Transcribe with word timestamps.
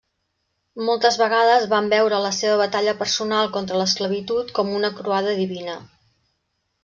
Moltes 0.85 1.17
vegades 1.21 1.67
van 1.73 1.89
veure 1.91 2.15
a 2.19 2.21
la 2.23 2.31
seva 2.37 2.55
batalla 2.61 2.95
personal 3.03 3.51
contra 3.57 3.81
l'esclavitud 3.81 4.49
com 4.61 4.75
una 4.79 4.93
croada 5.01 5.39
divina. 5.43 5.77